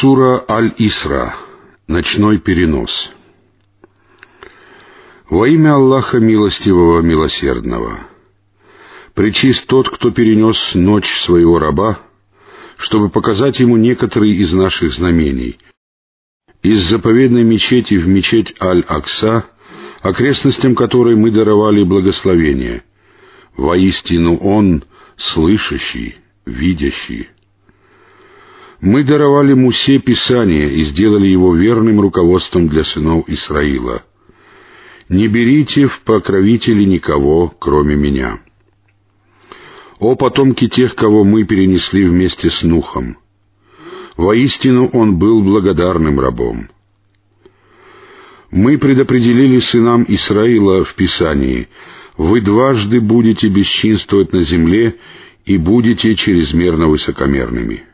Сура 0.00 0.44
Аль-Исра. 0.48 1.34
Ночной 1.88 2.38
перенос. 2.38 3.10
Во 5.28 5.48
имя 5.48 5.74
Аллаха 5.74 6.20
Милостивого 6.20 7.00
Милосердного. 7.00 8.06
Причист 9.14 9.66
тот, 9.66 9.88
кто 9.88 10.12
перенес 10.12 10.76
ночь 10.76 11.12
своего 11.22 11.58
раба, 11.58 11.98
чтобы 12.76 13.08
показать 13.08 13.58
ему 13.58 13.76
некоторые 13.76 14.34
из 14.34 14.52
наших 14.52 14.94
знамений. 14.94 15.58
Из 16.62 16.80
заповедной 16.88 17.42
мечети 17.42 17.94
в 17.94 18.06
мечеть 18.06 18.54
Аль-Акса, 18.62 19.46
окрестностям 20.00 20.76
которой 20.76 21.16
мы 21.16 21.32
даровали 21.32 21.82
благословение. 21.82 22.84
Воистину 23.56 24.36
Он 24.36 24.84
слышащий, 25.16 26.18
видящий. 26.46 27.30
Мы 28.80 29.02
даровали 29.02 29.54
Мусе 29.54 29.98
Писание 29.98 30.70
и 30.72 30.82
сделали 30.82 31.26
его 31.26 31.54
верным 31.54 32.00
руководством 32.00 32.68
для 32.68 32.84
сынов 32.84 33.28
Исраила. 33.28 34.04
Не 35.08 35.26
берите 35.26 35.86
в 35.88 36.00
покровители 36.02 36.84
никого, 36.84 37.52
кроме 37.58 37.96
меня. 37.96 38.38
О 39.98 40.14
потомки 40.14 40.68
тех, 40.68 40.94
кого 40.94 41.24
мы 41.24 41.42
перенесли 41.42 42.04
вместе 42.04 42.50
с 42.50 42.62
Нухом! 42.62 43.18
Воистину 44.16 44.88
он 44.92 45.16
был 45.16 45.42
благодарным 45.42 46.20
рабом. 46.20 46.68
Мы 48.50 48.78
предопределили 48.78 49.58
сынам 49.58 50.04
Исраила 50.06 50.84
в 50.84 50.94
Писании, 50.94 51.68
«Вы 52.16 52.40
дважды 52.40 53.00
будете 53.00 53.48
бесчинствовать 53.48 54.32
на 54.32 54.40
земле 54.40 54.96
и 55.44 55.56
будете 55.56 56.14
чрезмерно 56.14 56.88
высокомерными». 56.88 57.84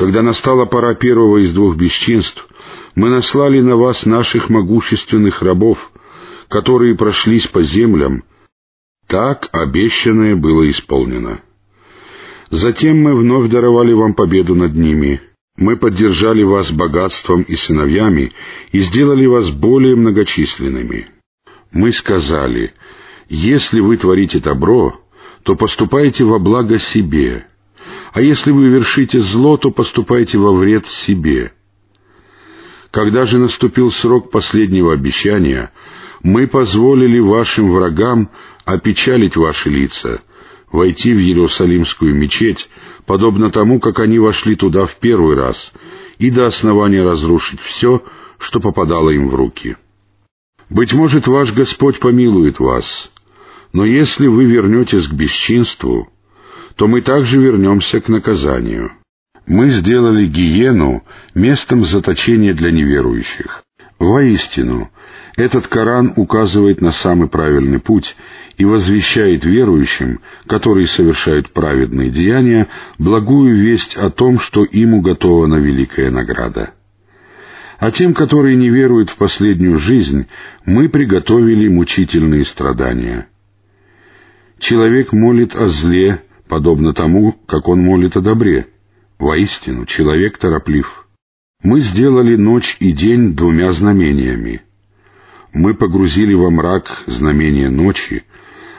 Когда 0.00 0.22
настала 0.22 0.64
пора 0.64 0.94
первого 0.94 1.44
из 1.44 1.52
двух 1.52 1.76
бесчинств, 1.76 2.48
мы 2.94 3.10
наслали 3.10 3.60
на 3.60 3.76
вас 3.76 4.06
наших 4.06 4.48
могущественных 4.48 5.42
рабов, 5.42 5.78
которые 6.48 6.94
прошлись 6.94 7.46
по 7.46 7.62
землям. 7.62 8.24
Так 9.06 9.50
обещанное 9.52 10.36
было 10.36 10.70
исполнено. 10.70 11.42
Затем 12.48 13.02
мы 13.02 13.14
вновь 13.14 13.50
даровали 13.50 13.92
вам 13.92 14.14
победу 14.14 14.54
над 14.54 14.74
ними. 14.74 15.20
Мы 15.58 15.76
поддержали 15.76 16.44
вас 16.44 16.72
богатством 16.72 17.42
и 17.42 17.54
сыновьями 17.54 18.32
и 18.72 18.78
сделали 18.78 19.26
вас 19.26 19.50
более 19.50 19.96
многочисленными. 19.96 21.10
Мы 21.72 21.92
сказали, 21.92 22.72
если 23.28 23.80
вы 23.80 23.98
творите 23.98 24.40
добро, 24.40 24.98
то 25.42 25.56
поступайте 25.56 26.24
во 26.24 26.38
благо 26.38 26.78
себе, 26.78 27.44
а 28.12 28.20
если 28.20 28.50
вы 28.50 28.68
вершите 28.68 29.20
зло, 29.20 29.56
то 29.56 29.70
поступайте 29.70 30.38
во 30.38 30.52
вред 30.52 30.86
себе. 30.86 31.52
Когда 32.90 33.24
же 33.24 33.38
наступил 33.38 33.92
срок 33.92 34.30
последнего 34.30 34.92
обещания, 34.92 35.72
мы 36.22 36.48
позволили 36.48 37.20
вашим 37.20 37.70
врагам 37.72 38.30
опечалить 38.64 39.36
ваши 39.36 39.70
лица, 39.70 40.22
войти 40.72 41.14
в 41.14 41.18
Иерусалимскую 41.18 42.14
мечеть, 42.14 42.68
подобно 43.06 43.50
тому, 43.50 43.78
как 43.78 44.00
они 44.00 44.18
вошли 44.18 44.56
туда 44.56 44.86
в 44.86 44.96
первый 44.96 45.36
раз, 45.36 45.72
и 46.18 46.30
до 46.30 46.48
основания 46.48 47.02
разрушить 47.02 47.60
все, 47.60 48.02
что 48.38 48.60
попадало 48.60 49.10
им 49.10 49.28
в 49.28 49.34
руки. 49.36 49.76
Быть 50.68 50.92
может, 50.92 51.28
ваш 51.28 51.52
Господь 51.52 52.00
помилует 52.00 52.58
вас, 52.58 53.10
но 53.72 53.84
если 53.84 54.26
вы 54.26 54.44
вернетесь 54.44 55.06
к 55.06 55.12
бесчинству, 55.12 56.08
то 56.80 56.88
мы 56.88 57.02
также 57.02 57.38
вернемся 57.38 58.00
к 58.00 58.08
наказанию. 58.08 58.92
Мы 59.46 59.68
сделали 59.68 60.24
гиену 60.24 61.04
местом 61.34 61.84
заточения 61.84 62.54
для 62.54 62.70
неверующих. 62.70 63.64
Воистину, 63.98 64.90
этот 65.36 65.68
Коран 65.68 66.14
указывает 66.16 66.80
на 66.80 66.90
самый 66.90 67.28
правильный 67.28 67.80
путь 67.80 68.16
и 68.56 68.64
возвещает 68.64 69.44
верующим, 69.44 70.20
которые 70.46 70.86
совершают 70.86 71.52
праведные 71.52 72.08
деяния, 72.08 72.66
благую 72.96 73.58
весть 73.58 73.94
о 73.94 74.08
том, 74.08 74.38
что 74.38 74.64
им 74.64 74.94
уготована 74.94 75.56
великая 75.56 76.10
награда. 76.10 76.72
А 77.78 77.90
тем, 77.90 78.14
которые 78.14 78.56
не 78.56 78.70
веруют 78.70 79.10
в 79.10 79.16
последнюю 79.16 79.76
жизнь, 79.76 80.28
мы 80.64 80.88
приготовили 80.88 81.68
мучительные 81.68 82.44
страдания. 82.46 83.28
Человек 84.58 85.12
молит 85.12 85.54
о 85.54 85.66
зле, 85.66 86.22
подобно 86.50 86.92
тому, 86.92 87.36
как 87.46 87.68
он 87.68 87.80
молит 87.80 88.16
о 88.16 88.20
добре. 88.20 88.66
Воистину, 89.20 89.86
человек 89.86 90.36
тороплив. 90.36 91.06
Мы 91.62 91.80
сделали 91.80 92.34
ночь 92.34 92.76
и 92.80 92.90
день 92.90 93.34
двумя 93.34 93.72
знамениями. 93.72 94.62
Мы 95.52 95.74
погрузили 95.74 96.34
во 96.34 96.50
мрак 96.50 97.04
знамение 97.06 97.70
ночи, 97.70 98.24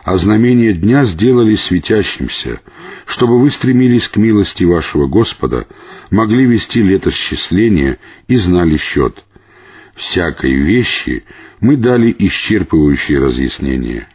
а 0.04 0.18
знамение 0.18 0.74
дня 0.74 1.06
сделали 1.06 1.56
светящимся, 1.56 2.60
чтобы 3.06 3.40
вы 3.40 3.50
стремились 3.50 4.08
к 4.10 4.18
милости 4.18 4.66
вашего 4.66 5.08
Господа, 5.08 5.66
могли 6.10 6.46
вести 6.46 6.82
летосчисление 6.82 8.00
и 8.28 8.36
знали 8.36 8.76
счет. 8.78 9.24
Всякой 9.96 10.56
вещи 10.56 11.24
мы 11.62 11.78
дали 11.78 12.14
исчерпывающие 12.20 13.20
разъяснения. 13.20 14.10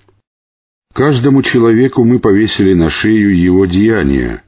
Каждому 0.96 1.42
человеку 1.42 2.04
мы 2.04 2.20
повесили 2.20 2.72
на 2.72 2.88
шею 2.88 3.38
его 3.38 3.66
деяния, 3.66 4.42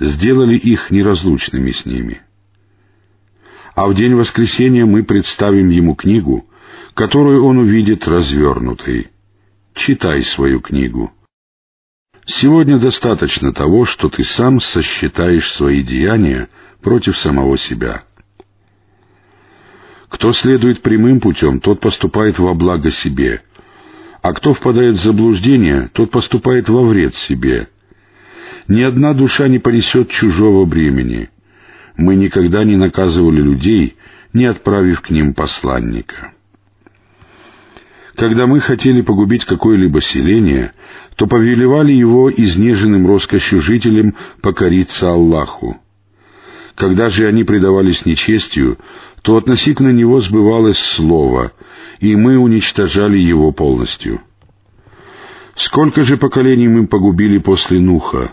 сделали 0.00 0.56
их 0.56 0.90
неразлучными 0.90 1.70
с 1.70 1.86
ними. 1.86 2.20
А 3.76 3.86
в 3.86 3.94
день 3.94 4.16
воскресения 4.16 4.86
мы 4.86 5.04
представим 5.04 5.68
ему 5.68 5.94
книгу, 5.94 6.50
которую 6.94 7.44
он 7.44 7.58
увидит 7.58 8.08
развернутой. 8.08 9.12
Читай 9.72 10.24
свою 10.24 10.60
книгу. 10.60 11.12
Сегодня 12.26 12.80
достаточно 12.80 13.52
того, 13.52 13.84
что 13.84 14.08
ты 14.08 14.24
сам 14.24 14.58
сосчитаешь 14.58 15.48
свои 15.52 15.84
деяния 15.84 16.48
против 16.82 17.16
самого 17.16 17.56
себя. 17.56 18.02
Кто 20.08 20.32
следует 20.32 20.82
прямым 20.82 21.20
путем, 21.20 21.60
тот 21.60 21.78
поступает 21.78 22.40
во 22.40 22.52
благо 22.54 22.90
себе— 22.90 23.44
а 24.24 24.32
кто 24.32 24.54
впадает 24.54 24.96
в 24.96 25.02
заблуждение, 25.02 25.90
тот 25.92 26.10
поступает 26.10 26.70
во 26.70 26.82
вред 26.82 27.14
себе. 27.14 27.68
Ни 28.68 28.80
одна 28.80 29.12
душа 29.12 29.48
не 29.48 29.58
понесет 29.58 30.08
чужого 30.08 30.64
бремени. 30.64 31.28
Мы 31.98 32.16
никогда 32.16 32.64
не 32.64 32.76
наказывали 32.76 33.42
людей, 33.42 33.96
не 34.32 34.46
отправив 34.46 35.02
к 35.02 35.10
ним 35.10 35.34
посланника. 35.34 36.32
Когда 38.16 38.46
мы 38.46 38.60
хотели 38.60 39.02
погубить 39.02 39.44
какое-либо 39.44 40.00
селение, 40.00 40.72
то 41.16 41.26
повелевали 41.26 41.92
его 41.92 42.32
изнеженным 42.32 43.06
роскошью 43.06 43.60
жителям 43.60 44.14
покориться 44.40 45.10
Аллаху. 45.10 45.76
Когда 46.74 47.08
же 47.08 47.26
они 47.26 47.44
предавались 47.44 48.04
нечестию, 48.04 48.78
то 49.22 49.36
относительно 49.36 49.90
него 49.90 50.20
сбывалось 50.20 50.78
слово, 50.78 51.52
и 52.00 52.16
мы 52.16 52.36
уничтожали 52.36 53.16
его 53.16 53.52
полностью. 53.52 54.20
Сколько 55.54 56.04
же 56.04 56.16
поколений 56.16 56.66
мы 56.66 56.88
погубили 56.88 57.38
после 57.38 57.78
Нуха? 57.78 58.32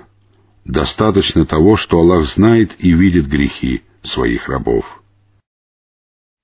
Достаточно 0.65 1.45
того, 1.45 1.77
что 1.77 1.99
Аллах 1.99 2.25
знает 2.25 2.75
и 2.79 2.93
видит 2.93 3.27
грехи 3.27 3.83
своих 4.01 4.49
рабов. 4.49 4.85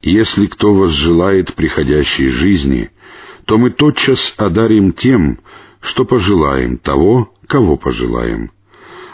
Если 0.01 0.45
кто 0.45 0.73
возжелает 0.73 1.55
приходящей 1.55 2.27
жизни, 2.27 2.91
то 3.45 3.57
мы 3.57 3.71
тотчас 3.71 4.35
одарим 4.37 4.93
тем, 4.93 5.39
что 5.81 6.05
пожелаем 6.05 6.77
того, 6.77 7.33
кого 7.47 7.75
пожелаем— 7.75 8.51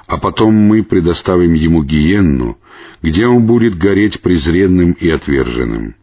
а 0.08 0.18
потом 0.18 0.54
мы 0.54 0.84
предоставим 0.84 1.54
ему 1.54 1.84
гиенну, 1.84 2.58
где 3.02 3.28
он 3.28 3.46
будет 3.46 3.78
гореть 3.78 4.22
презренным 4.22 4.94
и 4.94 5.10
отверженным. 5.10 5.96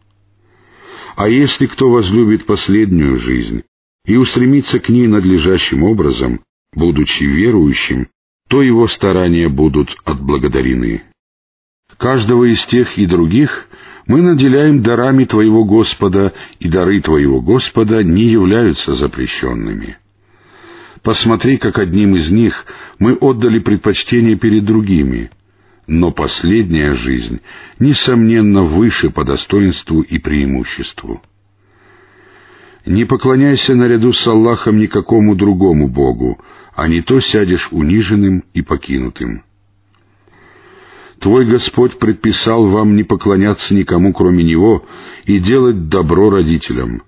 А 1.15 1.27
если 1.29 1.67
кто 1.67 1.89
возлюбит 1.91 2.45
последнюю 2.45 3.17
жизнь 3.17 3.63
и 4.05 4.15
устремится 4.15 4.79
к 4.79 4.89
ней 4.89 5.07
надлежащим 5.07 5.83
образом, 5.83 6.41
будучи 6.73 7.23
верующим, 7.23 8.07
то 8.49 8.61
его 8.61 8.87
старания 8.87 9.49
будут 9.49 9.95
отблагодарены. 10.03 11.03
Каждого 11.97 12.45
из 12.45 12.65
тех 12.65 12.97
и 12.97 13.05
других 13.05 13.67
мы 14.07 14.21
наделяем 14.21 14.81
дарами 14.81 15.25
Твоего 15.25 15.63
Господа, 15.63 16.33
и 16.59 16.67
дары 16.67 16.99
Твоего 17.01 17.41
Господа 17.41 18.03
не 18.03 18.23
являются 18.23 18.95
запрещенными. 18.95 19.97
Посмотри, 21.03 21.57
как 21.57 21.79
одним 21.79 22.15
из 22.15 22.29
них 22.29 22.65
мы 22.99 23.13
отдали 23.13 23.59
предпочтение 23.59 24.35
перед 24.35 24.65
другими. 24.65 25.31
Но 25.87 26.11
последняя 26.11 26.93
жизнь, 26.93 27.41
несомненно, 27.79 28.63
выше 28.63 29.09
по 29.09 29.23
достоинству 29.23 30.01
и 30.01 30.19
преимуществу. 30.19 31.21
Не 32.85 33.05
поклоняйся 33.05 33.75
наряду 33.75 34.13
с 34.13 34.25
Аллахом 34.27 34.79
никакому 34.79 35.35
другому 35.35 35.87
Богу, 35.87 36.39
а 36.75 36.87
не 36.87 37.01
то 37.01 37.19
сядешь 37.19 37.69
униженным 37.71 38.43
и 38.53 38.61
покинутым. 38.61 39.43
Твой 41.19 41.45
Господь 41.45 41.99
предписал 41.99 42.67
вам 42.67 42.95
не 42.95 43.03
поклоняться 43.03 43.75
никому, 43.75 44.13
кроме 44.13 44.43
Него, 44.43 44.85
и 45.25 45.39
делать 45.39 45.89
добро 45.89 46.31
родителям. 46.31 47.03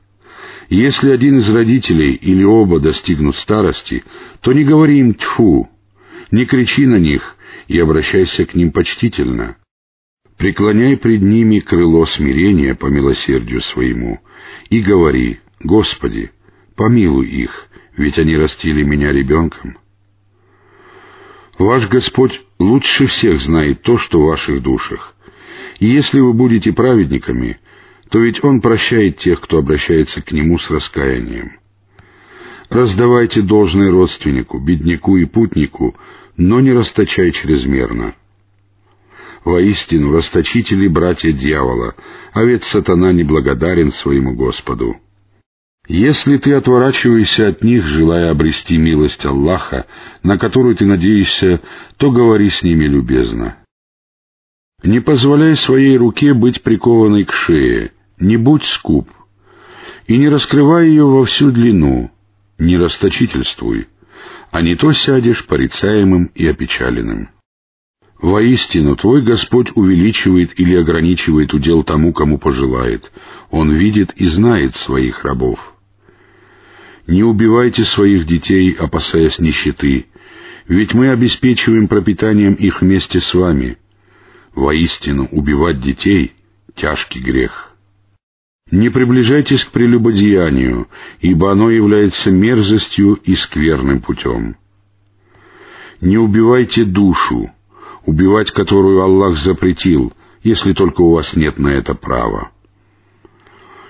Если 0.69 1.09
один 1.09 1.39
из 1.39 1.49
родителей 1.49 2.13
или 2.13 2.43
оба 2.43 2.79
достигнут 2.79 3.35
старости, 3.35 4.03
то 4.41 4.53
не 4.53 4.63
говори 4.63 4.99
им 4.99 5.13
«тьфу», 5.13 5.69
не 6.31 6.45
кричи 6.45 6.85
на 6.85 6.97
них 6.97 7.35
и 7.67 7.79
обращайся 7.79 8.45
к 8.45 8.55
ним 8.55 8.71
почтительно. 8.71 9.57
Преклоняй 10.37 10.97
пред 10.97 11.21
ними 11.21 11.59
крыло 11.59 12.05
смирения 12.05 12.75
по 12.75 12.87
милосердию 12.87 13.61
своему 13.61 14.19
и 14.69 14.81
говори 14.81 15.39
«Господи, 15.61 16.31
помилуй 16.75 17.27
их, 17.27 17.67
ведь 17.95 18.17
они 18.17 18.35
растили 18.35 18.83
меня 18.83 19.11
ребенком». 19.11 19.77
Ваш 21.59 21.87
Господь 21.87 22.41
лучше 22.57 23.05
всех 23.05 23.41
знает 23.41 23.83
то, 23.83 23.97
что 23.97 24.19
в 24.19 24.25
ваших 24.25 24.63
душах. 24.63 25.13
И 25.79 25.85
если 25.85 26.19
вы 26.19 26.33
будете 26.33 26.73
праведниками, 26.73 27.59
то 28.13 28.19
ведь 28.19 28.43
Он 28.43 28.61
прощает 28.61 29.17
тех, 29.17 29.41
кто 29.41 29.57
обращается 29.57 30.21
к 30.21 30.31
Нему 30.31 30.59
с 30.59 30.69
раскаянием. 30.69 31.53
Раздавайте 32.69 33.41
должное 33.41 33.89
родственнику, 33.89 34.59
бедняку 34.59 35.17
и 35.17 35.25
путнику, 35.25 35.95
но 36.37 36.59
не 36.59 36.73
расточай 36.73 37.31
чрезмерно. 37.31 38.13
Воистину, 39.43 40.11
расточители— 40.11 40.87
братья 40.89 41.31
дьявола, 41.31 41.95
а 42.33 42.43
ведь 42.43 42.63
сатана 42.63 43.11
неблагодарен 43.13 43.91
своему 43.91 44.35
Господу. 44.35 44.95
Если 45.87 46.37
ты 46.37 46.53
отворачиваешься 46.53 47.47
от 47.47 47.63
них, 47.63 47.83
желая 47.87 48.29
обрести 48.29 48.77
милость 48.77 49.25
Аллаха, 49.25 49.87
на 50.21 50.37
которую 50.37 50.75
ты 50.75 50.85
надеешься, 50.85 51.61
то 51.97 52.11
говори 52.11 52.49
с 52.49 52.61
ними 52.61 52.85
любезно. 52.85 53.57
Не 54.83 54.99
позволяй 54.99 55.55
своей 55.55 55.97
руке 55.97 56.35
быть 56.35 56.61
прикованной 56.61 57.23
к 57.23 57.33
шее, 57.33 57.92
не 58.19 58.37
будь 58.37 58.65
скуп, 58.65 59.09
и 60.07 60.17
не 60.17 60.29
раскрывай 60.29 60.89
ее 60.89 61.05
во 61.05 61.25
всю 61.25 61.51
длину, 61.51 62.11
не 62.57 62.77
расточительствуй, 62.77 63.87
а 64.51 64.61
не 64.61 64.75
то 64.75 64.93
сядешь 64.93 65.45
порицаемым 65.45 66.31
и 66.35 66.47
опечаленным. 66.47 67.29
Воистину, 68.23 68.95
твой 68.95 69.21
Господь 69.21 69.71
увеличивает 69.75 70.57
или 70.57 70.75
ограничивает 70.75 71.53
удел 71.53 71.83
тому, 71.83 72.13
кому 72.13 72.37
пожелает. 72.37 73.11
Он 73.49 73.73
видит 73.73 74.13
и 74.15 74.25
знает 74.27 74.75
своих 74.75 75.25
рабов. 75.25 75.59
Не 77.05 77.23
убивайте 77.23 77.83
своих 77.83 78.25
детей, 78.25 78.71
опасаясь 78.79 79.39
нищеты, 79.39 80.05
ведь 80.67 80.93
мы 80.93 81.09
обеспечиваем 81.09 81.89
пропитанием 81.89 82.53
их 82.53 82.81
вместе 82.81 83.19
с 83.19 83.33
вами. 83.33 83.77
Воистину, 84.55 85.27
убивать 85.31 85.81
детей— 85.81 86.31
тяжкий 86.75 87.19
грех. 87.19 87.72
Не 88.73 88.89
приближайтесь 88.89 89.65
к 89.65 89.69
прелюбодеянию, 89.69 90.87
ибо 91.21 91.51
оно 91.51 91.69
является 91.69 92.31
мерзостью 92.31 93.19
и 93.23 93.35
скверным 93.35 94.01
путем. 94.01 94.55
Не 96.01 96.17
убивайте 96.17 96.83
душу, 96.83 97.51
убивать 98.07 98.49
которую 98.49 99.03
Аллах 99.03 99.37
запретил, 99.37 100.11
если 100.41 100.73
только 100.73 101.01
у 101.01 101.11
вас 101.11 101.35
нет 101.35 101.59
на 101.59 101.67
это 101.67 101.93
права. 101.93 102.49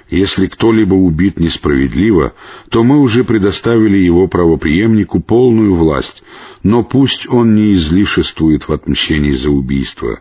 Если 0.09 0.47
кто-либо 0.47 0.95
убит 0.95 1.39
несправедливо, 1.39 2.33
то 2.69 2.83
мы 2.83 2.99
уже 2.99 3.23
предоставили 3.23 3.99
его 3.99 4.27
правоприемнику 4.27 5.21
полную 5.21 5.75
власть, 5.75 6.25
но 6.61 6.83
пусть 6.83 7.25
он 7.29 7.55
не 7.55 7.71
излишествует 7.71 8.67
в 8.67 8.73
отмщении 8.73 9.31
за 9.31 9.49
убийство. 9.49 10.19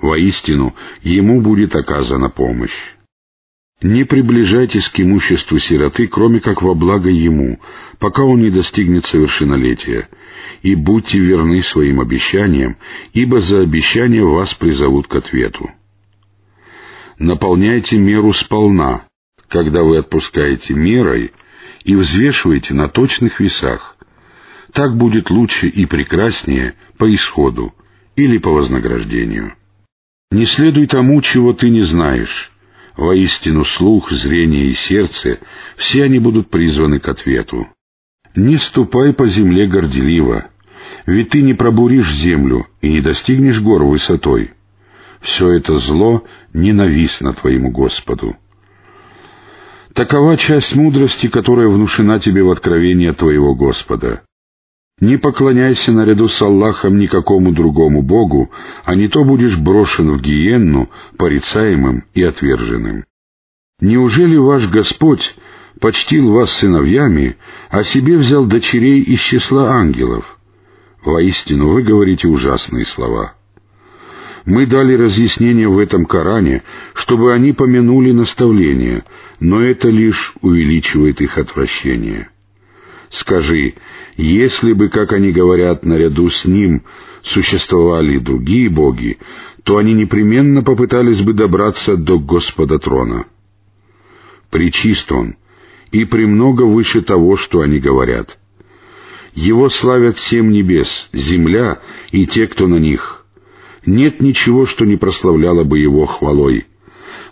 Воистину, 0.00 0.76
ему 1.02 1.40
будет 1.40 1.74
оказана 1.74 2.30
помощь. 2.30 2.94
Не 3.80 4.04
приближайтесь 4.04 4.88
к 4.88 4.98
имуществу 4.98 5.60
сироты, 5.60 6.08
кроме 6.08 6.40
как 6.40 6.62
во 6.62 6.74
благо 6.74 7.10
ему, 7.10 7.60
пока 8.00 8.24
он 8.24 8.42
не 8.42 8.50
достигнет 8.50 9.04
совершеннолетия, 9.04 10.08
и 10.62 10.74
будьте 10.74 11.20
верны 11.20 11.62
своим 11.62 12.00
обещаниям, 12.00 12.76
ибо 13.12 13.40
за 13.40 13.60
обещание 13.60 14.24
вас 14.24 14.52
призовут 14.54 15.06
к 15.06 15.14
ответу. 15.14 15.70
Наполняйте 17.18 17.98
меру 17.98 18.32
сполна, 18.32 19.04
когда 19.48 19.84
вы 19.84 19.98
отпускаете 19.98 20.74
мерой 20.74 21.32
и 21.84 21.94
взвешиваете 21.94 22.74
на 22.74 22.88
точных 22.88 23.38
весах. 23.38 23.96
Так 24.72 24.96
будет 24.96 25.30
лучше 25.30 25.68
и 25.68 25.86
прекраснее 25.86 26.74
по 26.96 27.12
исходу 27.14 27.74
или 28.16 28.38
по 28.38 28.50
вознаграждению. 28.50 29.54
Не 30.32 30.46
следуй 30.46 30.88
тому, 30.88 31.22
чего 31.22 31.52
ты 31.52 31.70
не 31.70 31.82
знаешь. 31.82 32.52
Воистину 32.98 33.64
слух, 33.64 34.10
зрение 34.10 34.66
и 34.66 34.72
сердце, 34.74 35.38
все 35.76 36.02
они 36.02 36.18
будут 36.18 36.50
призваны 36.50 36.98
к 36.98 37.06
ответу. 37.06 37.68
Не 38.34 38.58
ступай 38.58 39.12
по 39.12 39.28
земле 39.28 39.68
горделиво, 39.68 40.46
ведь 41.06 41.30
ты 41.30 41.42
не 41.42 41.54
пробуришь 41.54 42.12
землю 42.12 42.66
и 42.80 42.88
не 42.88 43.00
достигнешь 43.00 43.60
гор 43.60 43.84
высотой. 43.84 44.50
Все 45.20 45.48
это 45.48 45.76
зло 45.76 46.24
ненавистно 46.52 47.34
твоему 47.34 47.70
Господу. 47.70 48.36
Такова 49.94 50.36
часть 50.36 50.74
мудрости, 50.74 51.28
которая 51.28 51.68
внушена 51.68 52.18
тебе 52.18 52.42
в 52.42 52.50
откровении 52.50 53.12
твоего 53.12 53.54
Господа. 53.54 54.22
Не 55.00 55.16
поклоняйся 55.16 55.92
наряду 55.92 56.26
с 56.26 56.42
Аллахом 56.42 56.98
никакому 56.98 57.52
другому 57.52 58.02
Богу, 58.02 58.50
а 58.84 58.96
не 58.96 59.06
то 59.08 59.24
будешь 59.24 59.56
брошен 59.56 60.10
в 60.10 60.20
гиенну, 60.20 60.90
порицаемым 61.16 62.04
и 62.14 62.22
отверженным. 62.22 63.04
Неужели 63.80 64.36
ваш 64.36 64.68
Господь 64.68 65.36
почтил 65.80 66.32
вас 66.32 66.50
сыновьями, 66.50 67.36
а 67.70 67.84
себе 67.84 68.18
взял 68.18 68.44
дочерей 68.46 69.00
из 69.02 69.20
числа 69.20 69.70
ангелов? 69.70 70.36
Воистину, 71.04 71.68
вы 71.68 71.82
говорите 71.84 72.26
ужасные 72.26 72.84
слова. 72.84 73.34
Мы 74.44 74.66
дали 74.66 74.94
разъяснение 74.94 75.68
в 75.68 75.78
этом 75.78 76.06
Коране, 76.06 76.64
чтобы 76.94 77.32
они 77.32 77.52
помянули 77.52 78.10
наставление, 78.10 79.04
но 79.38 79.60
это 79.60 79.90
лишь 79.90 80.32
увеличивает 80.40 81.20
их 81.20 81.38
отвращение. 81.38 82.30
Скажи, 83.10 83.74
если 84.16 84.72
бы, 84.72 84.88
как 84.88 85.12
они 85.12 85.32
говорят, 85.32 85.84
наряду 85.84 86.28
с 86.28 86.44
ним 86.44 86.82
существовали 87.22 88.18
другие 88.18 88.68
боги, 88.68 89.18
то 89.64 89.78
они 89.78 89.92
непременно 89.92 90.62
попытались 90.62 91.22
бы 91.22 91.32
добраться 91.32 91.96
до 91.96 92.18
Господа 92.18 92.78
трона. 92.78 93.26
Причист 94.50 95.10
он, 95.12 95.36
и 95.90 96.04
премного 96.04 96.64
выше 96.64 97.02
того, 97.02 97.36
что 97.36 97.60
они 97.60 97.78
говорят. 97.78 98.38
Его 99.34 99.68
славят 99.68 100.18
семь 100.18 100.50
небес, 100.50 101.08
земля 101.12 101.80
и 102.12 102.26
те, 102.26 102.46
кто 102.46 102.66
на 102.66 102.76
них. 102.76 103.24
Нет 103.86 104.20
ничего, 104.20 104.66
что 104.66 104.84
не 104.84 104.96
прославляло 104.96 105.64
бы 105.64 105.78
его 105.78 106.06
хвалой. 106.06 106.66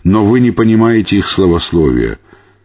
Но 0.05 0.25
вы 0.25 0.41
не 0.41 0.53
понимаете 0.53 1.17
их 1.17 1.29
словословия. 1.29 2.19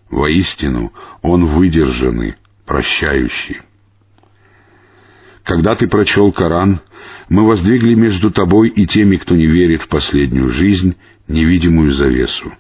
Воистину, 0.10 0.94
он 1.22 1.46
выдержанный, 1.46 2.36
прощающий. 2.72 3.60
Когда 5.44 5.76
ты 5.76 5.90
прочел 5.90 6.32
Коран, 6.32 6.80
мы 7.28 7.46
воздвигли 7.46 7.96
между 7.96 8.32
тобой 8.32 8.70
и 8.70 8.88
теми, 8.88 9.18
кто 9.18 9.36
не 9.36 9.46
верит 9.46 9.82
в 9.82 9.90
последнюю 9.90 10.48
жизнь, 10.48 10.96
невидимую 11.28 11.92
завесу. 11.92 12.54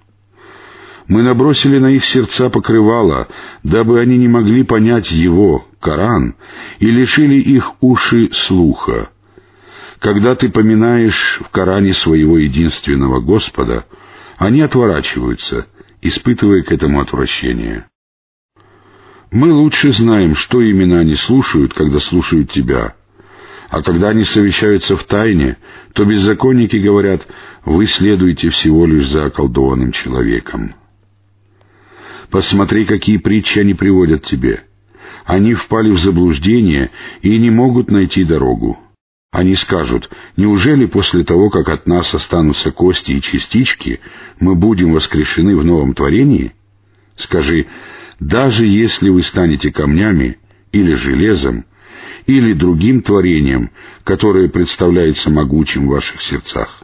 Мы 1.08 1.24
набросили 1.24 1.78
на 1.80 1.92
их 1.92 2.04
сердца 2.04 2.50
покрывало, 2.50 3.30
дабы 3.64 4.02
они 4.02 4.18
не 4.18 4.28
могли 4.28 4.64
понять 4.64 5.12
его, 5.12 5.66
Коран, 5.80 6.36
и 6.80 6.92
лишили 6.92 7.36
их 7.36 7.72
уши 7.80 8.32
слуха. 8.34 9.12
Когда 10.00 10.36
ты 10.36 10.50
поминаешь 10.50 11.40
в 11.40 11.50
Коране 11.52 11.94
своего 11.94 12.38
единственного 12.38 13.22
Господа, 13.22 13.86
они 14.38 14.60
отворачиваются, 14.60 15.68
испытывая 16.02 16.64
к 16.64 16.72
этому 16.74 17.00
отвращение. 17.00 17.86
Мы 19.32 19.54
лучше 19.54 19.94
знаем, 19.94 20.36
что 20.36 20.62
именно 20.62 21.00
они 21.00 21.16
слушают, 21.16 21.74
когда 21.74 22.02
слушают 22.02 22.52
тебя. 22.52 22.96
А 23.70 23.82
когда 23.82 24.10
они 24.10 24.26
совещаются 24.26 24.98
в 24.98 25.06
тайне, 25.06 25.58
то 25.94 26.04
беззаконники 26.04 26.76
говорят, 26.76 27.26
вы 27.64 27.88
следуете 27.88 28.50
всего 28.50 28.86
лишь 28.86 29.08
за 29.08 29.28
околдованным 29.28 29.94
человеком. 29.94 30.76
Посмотри, 32.30 32.84
какие 32.86 33.18
притчи 33.18 33.60
они 33.60 33.74
приводят 33.74 34.24
тебе. 34.24 34.66
Они 35.24 35.54
впали 35.54 35.92
в 35.92 36.00
заблуждение 36.00 36.92
и 37.22 37.38
не 37.38 37.50
могут 37.50 37.90
найти 37.90 38.26
дорогу. 38.26 38.78
Они 39.32 39.56
скажут, 39.56 40.10
неужели 40.36 40.86
после 40.88 41.24
того, 41.24 41.50
как 41.50 41.70
от 41.70 41.88
нас 41.88 42.14
останутся 42.14 42.72
кости 42.72 43.14
и 43.14 43.22
частички, 43.22 44.02
мы 44.42 44.56
будем 44.56 44.92
воскрешены 44.92 45.56
в 45.56 45.64
новом 45.64 45.94
творении? 45.94 46.54
Скажи, 47.16 47.68
даже 48.20 48.66
если 48.66 49.10
вы 49.10 49.24
станете 49.24 49.72
камнями 49.72 50.38
или 50.72 50.94
железом, 50.94 51.66
или 52.28 52.54
другим 52.54 53.02
творением, 53.02 53.72
которое 54.04 54.48
представляется 54.48 55.30
могучим 55.30 55.88
в 55.88 55.92
ваших 55.92 56.22
сердцах. 56.22 56.84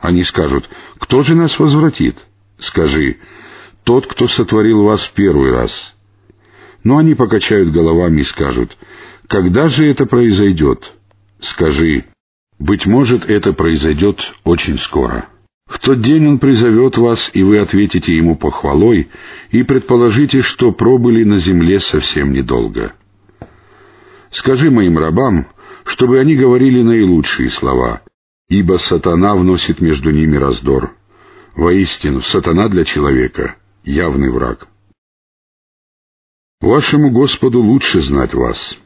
Они 0.00 0.24
скажут, 0.24 0.68
кто 0.98 1.22
же 1.22 1.34
нас 1.34 1.58
возвратит? 1.58 2.16
Скажи, 2.58 3.18
тот, 3.84 4.06
кто 4.06 4.28
сотворил 4.28 4.84
вас 4.84 5.02
в 5.02 5.12
первый 5.12 5.50
раз. 5.50 5.94
Но 6.84 6.98
они 6.98 7.14
покачают 7.14 7.70
головами 7.70 8.20
и 8.20 8.24
скажут, 8.24 8.76
когда 9.26 9.68
же 9.68 9.86
это 9.86 10.06
произойдет? 10.06 10.92
Скажи, 11.40 12.06
быть 12.58 12.86
может, 12.86 13.28
это 13.28 13.52
произойдет 13.52 14.34
очень 14.44 14.78
скоро. 14.78 15.28
В 15.70 15.78
тот 15.78 16.02
день 16.02 16.26
Он 16.26 16.38
призовет 16.40 16.98
вас, 16.98 17.30
и 17.32 17.44
вы 17.44 17.58
ответите 17.58 18.14
Ему 18.14 18.34
похвалой, 18.34 19.08
и 19.52 19.62
предположите, 19.62 20.42
что 20.42 20.72
пробыли 20.72 21.22
на 21.22 21.38
земле 21.38 21.78
совсем 21.78 22.32
недолго. 22.32 22.92
Скажи 24.32 24.68
моим 24.68 24.98
рабам, 24.98 25.46
чтобы 25.84 26.18
они 26.18 26.34
говорили 26.34 26.82
наилучшие 26.82 27.50
слова, 27.50 28.02
ибо 28.48 28.78
сатана 28.78 29.36
вносит 29.36 29.80
между 29.80 30.10
ними 30.10 30.36
раздор. 30.36 30.96
Воистину, 31.54 32.20
сатана 32.20 32.68
для 32.68 32.84
человека— 32.84 33.54
явный 33.84 34.30
враг. 34.30 34.66
Вашему 36.60 37.12
Господу 37.12 37.60
лучше 37.60 38.02
знать 38.02 38.34
вас. 38.34 38.76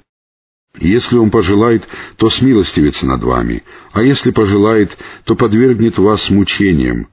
Если 0.78 1.16
Он 1.16 1.30
пожелает, 1.30 1.86
то 2.16 2.30
смилостивится 2.30 3.06
над 3.06 3.22
вами, 3.22 3.62
а 3.92 4.02
если 4.02 4.30
пожелает, 4.32 4.96
то 5.24 5.36
подвергнет 5.36 5.98
вас 5.98 6.30
мучениям. 6.30 7.08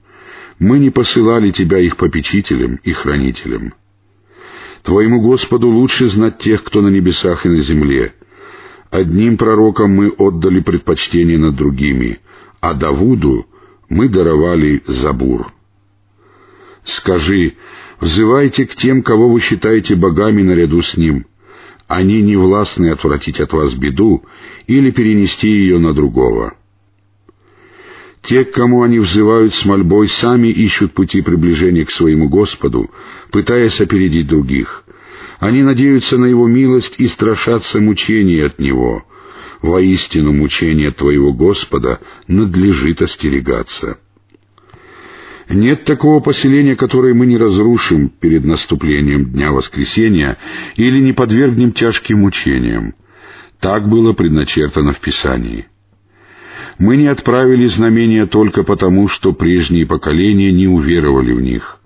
Мы 0.57 0.79
не 0.79 0.89
посылали 0.89 1.51
тебя 1.51 1.79
их 1.79 1.97
попечителям 1.97 2.79
и 2.83 2.91
хранителям. 2.91 3.73
Твоему 4.83 5.21
Господу 5.21 5.69
лучше 5.69 6.07
знать 6.07 6.39
тех, 6.39 6.63
кто 6.63 6.81
на 6.81 6.87
небесах 6.87 7.45
и 7.45 7.49
на 7.49 7.57
земле. 7.57 8.13
Одним 8.89 9.37
пророкам 9.37 9.91
мы 9.91 10.09
отдали 10.09 10.59
предпочтение 10.59 11.37
над 11.37 11.55
другими, 11.55 12.19
а 12.61 12.73
Давуду 12.73 13.45
мы 13.89 14.09
даровали 14.09 14.81
Забур. 14.87 15.53
Скажи, 16.83 17.53
взывайте 17.99 18.65
к 18.65 18.75
тем, 18.75 19.03
кого 19.03 19.29
вы 19.29 19.39
считаете 19.39 19.95
богами 19.95 20.41
наряду 20.41 20.81
с 20.81 20.97
ним— 20.97 21.25
они 21.91 22.21
не 22.21 22.38
властны 22.38 22.91
отвратить 22.91 23.41
от 23.41 23.51
вас 23.51 23.74
беду 23.74 24.24
или 24.65 24.91
перенести 24.91 25.50
ее 25.50 25.77
на 25.77 25.93
другого. 25.93 26.55
Те, 28.21 28.45
к 28.45 28.53
кому 28.53 28.83
они 28.83 29.00
взывают 29.00 29.53
с 29.53 29.65
мольбой, 29.65 30.07
сами 30.07 30.48
ищут 30.48 30.93
пути 30.93 31.21
приближения 31.21 31.83
к 31.83 31.91
своему 31.91 32.29
Господу, 32.29 32.89
пытаясь 33.31 33.81
опередить 33.81 34.27
других. 34.27 34.86
Они 35.39 35.63
надеются 35.63 36.17
на 36.17 36.25
Его 36.25 36.48
милость 36.48 36.95
и 36.98 37.07
страшатся 37.07 37.81
мучений 37.81 38.39
от 38.45 38.60
Него. 38.60 39.03
Воистину 39.62 40.31
мучения 40.31 40.91
Твоего 40.91 41.33
Господа 41.33 42.00
надлежит 42.27 43.01
остерегаться. 43.01 43.98
Нет 45.53 45.84
такого 45.84 46.22
поселения, 46.22 46.75
которое 46.75 47.13
мы 47.13 47.25
не 47.25 47.38
разрушим 47.38 48.10
перед 48.10 48.46
наступлением 48.46 49.31
Дня 49.31 49.51
Воскресения 49.51 50.38
или 50.75 51.00
не 51.00 51.13
подвергнем 51.13 51.74
тяжким 51.74 52.20
мучениям. 52.20 52.96
Так 53.60 53.88
было 53.88 54.13
предначертано 54.13 54.93
в 54.93 55.00
Писании. 55.00 55.67
Мы 56.77 56.96
не 56.98 57.08
отправили 57.08 57.65
знамения 57.65 58.25
только 58.25 58.63
потому, 58.63 59.08
что 59.08 59.34
прежние 59.34 59.86
поколения 59.86 60.51
не 60.51 60.67
уверовали 60.67 61.34
в 61.34 61.41
них. 61.41 61.79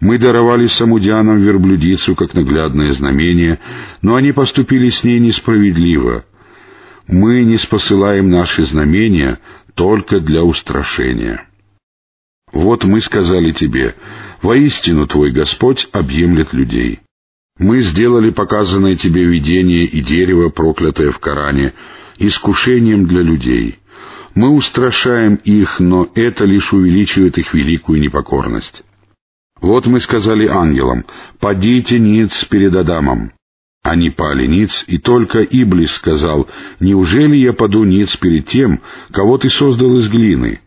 Мы 0.00 0.18
даровали 0.18 0.66
самудянам 0.66 1.40
верблюдицу 1.40 2.14
как 2.14 2.34
наглядное 2.34 2.92
знамение, 2.92 3.58
но 4.00 4.14
они 4.14 4.32
поступили 4.32 4.90
с 4.90 5.04
ней 5.04 5.18
несправедливо. 5.18 6.24
Мы 7.06 7.42
не 7.42 7.58
спосылаем 7.58 8.30
наши 8.30 8.64
знамения 8.64 9.40
только 9.74 10.20
для 10.20 10.42
устрашения. 10.42 11.47
Вот 12.52 12.84
мы 12.84 13.00
сказали 13.00 13.52
тебе, 13.52 13.94
воистину 14.42 15.06
твой 15.06 15.32
Господь 15.32 15.88
объемлет 15.92 16.52
людей. 16.52 17.00
Мы 17.58 17.80
сделали 17.80 18.30
показанное 18.30 18.96
тебе 18.96 19.24
видение 19.24 19.84
и 19.84 20.00
дерево, 20.00 20.48
проклятое 20.48 21.10
в 21.10 21.18
Коране, 21.18 21.74
искушением 22.18 23.06
для 23.06 23.22
людей. 23.22 23.78
Мы 24.34 24.50
устрашаем 24.50 25.34
их, 25.44 25.80
но 25.80 26.08
это 26.14 26.44
лишь 26.44 26.72
увеличивает 26.72 27.38
их 27.38 27.52
великую 27.52 28.00
непокорность. 28.00 28.84
Вот 29.60 29.86
мы 29.86 29.98
сказали 29.98 30.46
ангелам, 30.46 31.04
«Падите 31.40 31.98
ниц 31.98 32.44
перед 32.44 32.76
Адамом». 32.76 33.32
Они 33.82 34.10
пали 34.10 34.46
ниц, 34.46 34.84
и 34.86 34.98
только 34.98 35.42
Иблис 35.42 35.92
сказал, 35.92 36.48
«Неужели 36.78 37.36
я 37.36 37.52
паду 37.52 37.84
ниц 37.84 38.16
перед 38.16 38.46
тем, 38.46 38.80
кого 39.10 39.38
ты 39.38 39.50
создал 39.50 39.98
из 39.98 40.08
глины?» 40.08 40.60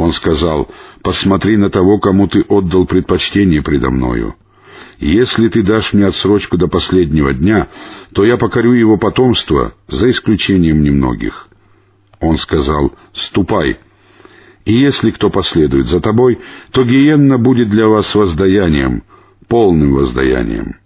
Он 0.00 0.12
сказал, 0.12 0.70
«Посмотри 1.02 1.58
на 1.58 1.68
того, 1.68 1.98
кому 1.98 2.26
ты 2.26 2.40
отдал 2.48 2.86
предпочтение 2.86 3.62
предо 3.62 3.90
мною. 3.90 4.34
Если 4.98 5.48
ты 5.48 5.62
дашь 5.62 5.92
мне 5.92 6.06
отсрочку 6.06 6.56
до 6.56 6.68
последнего 6.68 7.34
дня, 7.34 7.68
то 8.14 8.24
я 8.24 8.38
покорю 8.38 8.72
его 8.72 8.96
потомство, 8.96 9.74
за 9.88 10.10
исключением 10.10 10.82
немногих». 10.82 11.48
Он 12.18 12.38
сказал, 12.38 12.92
«Ступай, 13.12 13.78
и 14.64 14.72
если 14.72 15.10
кто 15.10 15.28
последует 15.28 15.86
за 15.88 16.00
тобой, 16.00 16.38
то 16.70 16.82
гиенна 16.82 17.36
будет 17.36 17.68
для 17.68 17.86
вас 17.86 18.14
воздаянием, 18.14 19.02
полным 19.48 19.92
воздаянием». 19.92 20.76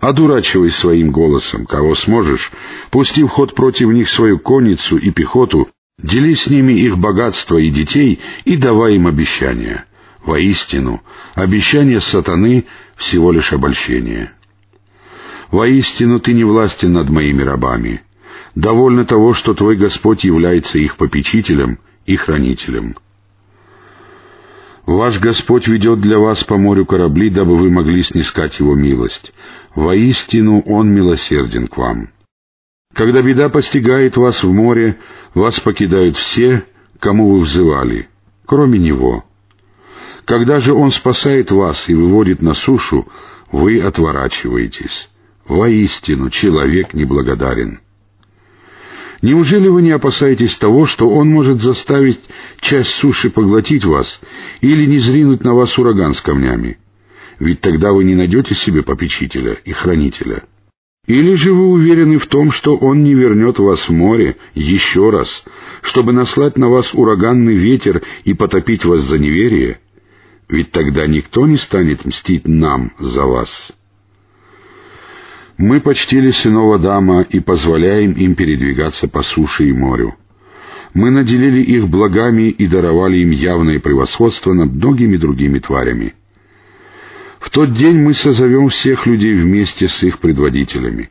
Одурачивай 0.00 0.72
своим 0.72 1.12
голосом, 1.12 1.64
кого 1.64 1.94
сможешь, 1.94 2.50
пусти 2.90 3.22
в 3.22 3.28
ход 3.28 3.54
против 3.54 3.88
них 3.90 4.08
свою 4.08 4.40
конницу 4.40 4.96
и 4.96 5.10
пехоту, 5.12 5.68
Дели 5.98 6.34
с 6.34 6.48
ними 6.48 6.72
их 6.72 6.98
богатство 6.98 7.56
и 7.56 7.70
детей 7.70 8.20
и 8.44 8.56
давай 8.56 8.96
им 8.96 9.06
обещания. 9.06 9.86
Воистину, 10.24 11.02
обещание 11.34 12.00
сатаны— 12.00 12.66
всего 12.96 13.32
лишь 13.32 13.52
обольщение. 13.52 14.32
Воистину, 15.50 16.20
ты 16.20 16.32
не 16.32 16.44
властен 16.44 16.92
над 16.92 17.10
моими 17.10 17.42
рабами. 17.42 18.02
Довольно 18.54 19.04
того, 19.04 19.34
что 19.34 19.54
твой 19.54 19.76
Господь 19.76 20.24
является 20.24 20.78
их 20.78 20.96
попечителем 20.96 21.78
и 22.06 22.16
хранителем. 22.16 22.96
Ваш 24.86 25.18
Господь 25.18 25.66
ведет 25.66 26.00
для 26.00 26.18
вас 26.18 26.44
по 26.44 26.58
морю 26.58 26.86
корабли, 26.86 27.30
дабы 27.30 27.56
вы 27.56 27.70
могли 27.70 28.02
снискать 28.02 28.60
Его 28.60 28.74
милость. 28.74 29.32
Воистину 29.74 30.60
Он 30.60 30.92
милосерден 30.92 31.68
к 31.68 31.76
вам. 31.76 32.13
Когда 32.94 33.22
беда 33.22 33.48
постигает 33.48 34.16
вас 34.16 34.44
в 34.44 34.52
море, 34.52 34.98
вас 35.34 35.58
покидают 35.58 36.16
все, 36.16 36.64
кому 37.00 37.34
вы 37.34 37.40
взывали, 37.40 38.08
кроме 38.46 38.78
Него. 38.78 39.24
Когда 40.24 40.60
же 40.60 40.72
Он 40.72 40.92
спасает 40.92 41.50
вас 41.50 41.88
и 41.88 41.94
выводит 41.94 42.40
на 42.40 42.54
сушу, 42.54 43.08
вы 43.50 43.80
отворачиваетесь. 43.80 45.10
Воистину, 45.46 46.30
человек 46.30 46.94
неблагодарен. 46.94 47.80
Неужели 49.22 49.66
вы 49.66 49.82
не 49.82 49.90
опасаетесь 49.90 50.56
того, 50.56 50.86
что 50.86 51.10
Он 51.10 51.28
может 51.28 51.62
заставить 51.62 52.20
часть 52.60 52.90
суши 52.90 53.28
поглотить 53.28 53.84
вас 53.84 54.20
или 54.60 54.86
не 54.86 54.98
зринуть 54.98 55.42
на 55.42 55.54
вас 55.54 55.76
ураган 55.78 56.14
с 56.14 56.20
камнями? 56.20 56.78
Ведь 57.40 57.60
тогда 57.60 57.92
вы 57.92 58.04
не 58.04 58.14
найдете 58.14 58.54
себе 58.54 58.84
попечителя 58.84 59.54
и 59.64 59.72
хранителя. 59.72 60.44
Или 61.06 61.34
же 61.34 61.52
вы 61.52 61.66
уверены 61.66 62.18
в 62.18 62.26
том, 62.26 62.50
что 62.50 62.76
он 62.76 63.02
не 63.02 63.14
вернет 63.14 63.58
вас 63.58 63.88
в 63.88 63.92
море 63.92 64.36
еще 64.54 65.10
раз, 65.10 65.44
чтобы 65.82 66.12
наслать 66.12 66.56
на 66.56 66.70
вас 66.70 66.94
ураганный 66.94 67.54
ветер 67.54 68.02
и 68.24 68.32
потопить 68.32 68.84
вас 68.84 69.02
за 69.02 69.18
неверие? 69.18 69.80
Ведь 70.48 70.70
тогда 70.70 71.06
никто 71.06 71.46
не 71.46 71.56
станет 71.56 72.04
мстить 72.06 72.48
нам 72.48 72.92
за 72.98 73.24
вас. 73.24 73.72
Мы 75.58 75.80
почтили 75.80 76.30
сынов 76.30 76.74
Адама 76.74 77.22
и 77.22 77.38
позволяем 77.38 78.12
им 78.12 78.34
передвигаться 78.34 79.06
по 79.06 79.22
суше 79.22 79.68
и 79.68 79.72
морю. 79.72 80.14
Мы 80.94 81.10
наделили 81.10 81.60
их 81.60 81.88
благами 81.88 82.48
и 82.48 82.66
даровали 82.66 83.18
им 83.18 83.30
явное 83.30 83.78
превосходство 83.78 84.52
над 84.52 84.72
многими 84.72 85.16
другими 85.16 85.58
тварями. 85.58 86.14
В 87.44 87.50
тот 87.50 87.74
день 87.74 87.98
мы 87.98 88.14
созовем 88.14 88.70
всех 88.70 89.04
людей 89.04 89.34
вместе 89.34 89.86
с 89.86 90.02
их 90.02 90.18
предводителями. 90.18 91.10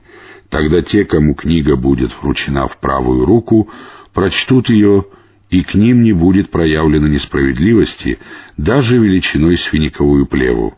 Тогда 0.49 0.81
те, 0.81 1.05
кому 1.05 1.35
книга 1.35 1.75
будет 1.75 2.11
вручена 2.19 2.67
в 2.67 2.79
правую 2.79 3.23
руку, 3.23 3.69
прочтут 4.13 4.67
ее, 4.67 5.05
и 5.51 5.61
к 5.61 5.75
ним 5.75 6.01
не 6.01 6.11
будет 6.11 6.49
проявлено 6.49 7.07
несправедливости 7.07 8.17
даже 8.57 8.97
величиной 8.97 9.59
с 9.59 9.61
финиковую 9.61 10.25
плеву. 10.25 10.73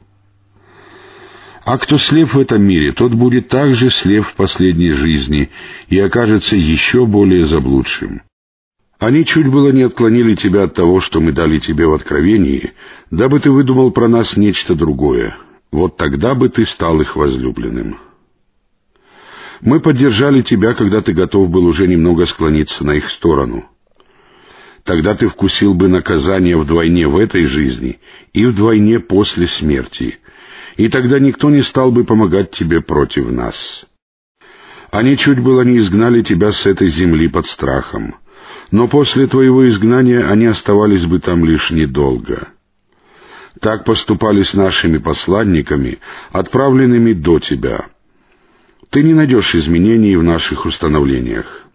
А 1.64 1.78
кто 1.78 1.98
слеп 2.00 2.34
в 2.34 2.40
этом 2.40 2.62
мире, 2.62 2.92
тот 2.92 3.14
будет 3.14 3.48
также 3.48 3.90
слеп 3.90 4.26
в 4.26 4.36
последней 4.36 4.90
жизни 4.90 5.52
и 5.88 5.98
окажется 5.98 6.58
еще 6.58 7.06
более 7.06 7.46
заблудшим. 7.46 8.24
Они 9.00 9.26
чуть 9.26 9.48
было 9.48 9.72
не 9.72 9.84
отклонили 9.84 10.36
тебя 10.36 10.64
от 10.64 10.74
того, 10.74 11.02
что 11.02 11.20
мы 11.20 11.34
дали 11.34 11.60
тебе 11.60 11.86
в 11.86 11.94
откровении, 11.94 12.74
дабы 13.12 13.40
ты 13.40 13.52
выдумал 13.52 13.92
про 13.92 14.08
нас 14.08 14.38
нечто 14.38 14.74
другое. 14.76 15.38
Вот 15.72 15.98
тогда 15.98 16.34
бы 16.34 16.48
ты 16.48 16.66
стал 16.66 17.02
их 17.02 17.16
возлюбленным. 17.16 18.00
Мы 19.62 19.80
поддержали 19.80 20.42
тебя, 20.42 20.74
когда 20.74 21.02
ты 21.02 21.14
готов 21.14 21.50
был 21.50 21.66
уже 21.66 21.88
немного 21.88 22.26
склониться 22.26 22.86
на 22.86 22.92
их 22.96 23.10
сторону. 23.10 23.66
Тогда 24.84 25.16
ты 25.16 25.28
вкусил 25.28 25.74
бы 25.74 25.88
наказание 25.88 26.56
вдвойне 26.56 27.08
в 27.08 27.18
этой 27.18 27.46
жизни 27.46 28.00
и 28.34 28.46
вдвойне 28.46 29.00
после 29.00 29.48
смерти, 29.48 30.20
и 30.78 30.88
тогда 30.90 31.20
никто 31.20 31.50
не 31.50 31.62
стал 31.62 31.92
бы 31.92 32.04
помогать 32.04 32.52
тебе 32.52 32.82
против 32.82 33.32
нас. 33.32 33.86
Они 34.92 35.18
чуть 35.18 35.40
было 35.40 35.62
не 35.62 35.78
изгнали 35.78 36.22
тебя 36.22 36.52
с 36.52 36.66
этой 36.66 36.88
земли 36.90 37.28
под 37.28 37.48
страхом, 37.48 38.16
но 38.72 38.88
после 38.88 39.28
твоего 39.28 39.68
изгнания 39.68 40.30
они 40.30 40.46
оставались 40.46 41.06
бы 41.06 41.20
там 41.20 41.46
лишь 41.46 41.72
недолго. 41.72 42.50
Так 43.62 43.86
поступали 43.86 44.44
с 44.44 44.54
нашими 44.54 44.98
посланниками, 44.98 46.00
отправленными 46.32 47.14
до 47.14 47.40
тебя. 47.40 47.86
Ты 48.90 49.04
не 49.04 49.14
найдешь 49.14 49.56
изменений 49.56 50.16
в 50.16 50.24
наших 50.24 50.66
установлениях. 50.66 51.66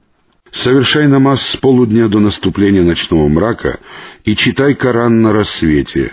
Совершай 0.53 1.07
намаз 1.07 1.43
с 1.43 1.57
полудня 1.57 2.09
до 2.09 2.19
наступления 2.19 2.83
ночного 2.83 3.29
мрака 3.29 3.79
и 4.25 4.35
читай 4.35 4.75
Коран 4.75 5.23
на 5.23 5.33
рассвете. 5.33 6.13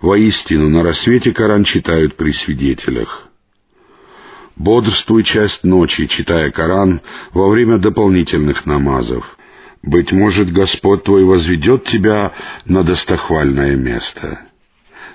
Воистину, 0.00 0.68
на 0.68 0.82
рассвете 0.82 1.32
Коран 1.32 1.64
читают 1.64 2.16
при 2.16 2.32
свидетелях. 2.32 3.28
Бодрствуй 4.56 5.22
часть 5.22 5.64
ночи, 5.64 6.06
читая 6.06 6.50
Коран 6.50 7.02
во 7.32 7.48
время 7.48 7.78
дополнительных 7.78 8.64
намазов. 8.64 9.35
Быть 9.82 10.12
может, 10.12 10.52
Господь 10.52 11.04
твой 11.04 11.24
возведет 11.24 11.84
тебя 11.84 12.32
на 12.64 12.82
достохвальное 12.82 13.76
место. 13.76 14.40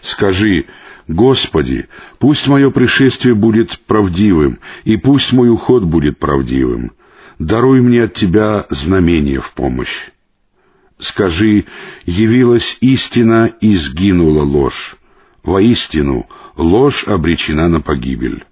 Скажи, 0.01 0.65
Господи, 1.08 1.88
пусть 2.20 2.48
мое 2.48 2.72
пришествие 2.72 3.36
будет 3.36 3.80
правдивым, 3.82 4.60
и 4.84 4.98
пусть 4.98 5.34
мой 5.34 5.50
уход 5.50 5.84
будет 5.84 6.20
правдивым. 6.20 6.91
Даруй 7.39 7.82
мне 7.82 8.03
от 8.03 8.13
Тебя 8.13 8.65
знамение 8.70 9.41
в 9.41 9.51
помощь. 9.53 10.10
Скажи, 11.00 11.65
явилась 12.06 12.77
истина 12.80 13.51
и 13.60 13.75
сгинула 13.75 14.44
ложь. 14.44 14.96
Воистину, 15.44 16.27
ложь 16.56 17.03
обречена 17.08 17.68
на 17.68 17.82
погибель. 17.82 18.46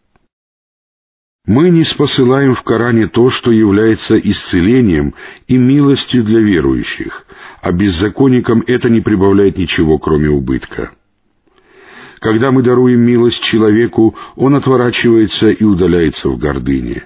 Мы 1.49 1.71
не 1.71 1.83
спосылаем 1.83 2.53
в 2.53 2.61
Коране 2.61 3.07
то, 3.07 3.31
что 3.31 3.49
является 3.49 4.19
исцелением 4.19 5.15
и 5.47 5.57
милостью 5.57 6.23
для 6.23 6.41
верующих, 6.41 7.25
а 7.63 7.71
беззаконникам 7.71 8.63
это 8.67 8.87
не 8.87 9.01
прибавляет 9.01 9.57
ничего, 9.57 9.97
кроме 9.97 10.29
убытка. 10.29 10.91
Когда 12.19 12.51
мы 12.51 12.61
даруем 12.61 12.99
милость 12.99 13.41
человеку, 13.41 14.15
он 14.35 14.53
отворачивается 14.53 15.49
и 15.49 15.63
удаляется 15.63 16.29
в 16.29 16.37
гордыне. 16.37 17.05